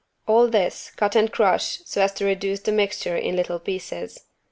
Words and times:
All 0.27 0.47
this 0.47 0.89
cut 0.95 1.15
and 1.15 1.31
crush 1.31 1.77
so 1.85 2.01
as 2.01 2.11
to 2.13 2.25
reduce 2.25 2.61
the 2.61 2.71
mixture 2.71 3.15
in 3.15 3.35
little 3.35 3.59
pieces. 3.59 4.17